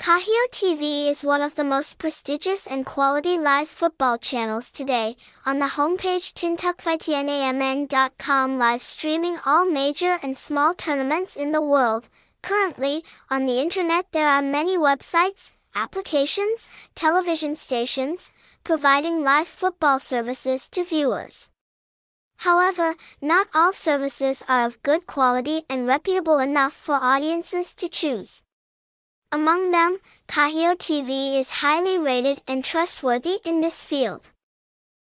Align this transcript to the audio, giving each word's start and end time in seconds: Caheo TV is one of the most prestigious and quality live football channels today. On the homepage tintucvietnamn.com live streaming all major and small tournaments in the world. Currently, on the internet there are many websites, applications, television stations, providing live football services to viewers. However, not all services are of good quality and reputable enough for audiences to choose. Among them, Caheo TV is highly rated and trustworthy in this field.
Caheo 0.00 0.48
TV 0.50 1.08
is 1.10 1.22
one 1.22 1.42
of 1.42 1.54
the 1.56 1.62
most 1.62 1.98
prestigious 1.98 2.66
and 2.66 2.86
quality 2.86 3.36
live 3.36 3.68
football 3.68 4.16
channels 4.16 4.70
today. 4.70 5.14
On 5.44 5.58
the 5.58 5.76
homepage 5.76 6.32
tintucvietnamn.com 6.32 8.58
live 8.58 8.82
streaming 8.82 9.36
all 9.44 9.66
major 9.66 10.18
and 10.22 10.38
small 10.38 10.72
tournaments 10.72 11.36
in 11.36 11.52
the 11.52 11.60
world. 11.60 12.08
Currently, 12.40 13.04
on 13.28 13.44
the 13.44 13.60
internet 13.60 14.10
there 14.12 14.26
are 14.26 14.40
many 14.40 14.78
websites, 14.78 15.52
applications, 15.74 16.70
television 16.94 17.54
stations, 17.54 18.32
providing 18.64 19.22
live 19.22 19.48
football 19.48 19.98
services 19.98 20.70
to 20.70 20.82
viewers. 20.82 21.50
However, 22.38 22.94
not 23.20 23.48
all 23.54 23.74
services 23.74 24.42
are 24.48 24.64
of 24.64 24.82
good 24.82 25.06
quality 25.06 25.66
and 25.68 25.86
reputable 25.86 26.38
enough 26.38 26.72
for 26.72 26.94
audiences 26.94 27.74
to 27.74 27.90
choose. 27.90 28.42
Among 29.32 29.70
them, 29.70 29.98
Caheo 30.26 30.74
TV 30.74 31.38
is 31.38 31.62
highly 31.62 31.96
rated 31.96 32.42
and 32.48 32.64
trustworthy 32.64 33.38
in 33.44 33.60
this 33.60 33.84
field. 33.84 34.32